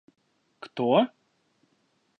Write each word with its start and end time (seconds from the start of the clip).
–Кто? 0.59 1.05